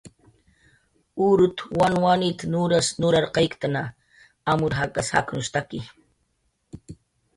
[1.25, 3.83] "Urut"" wanwanit"" nuras nurarqayktna,
[4.55, 5.87] amur jakas jaqnushtaki"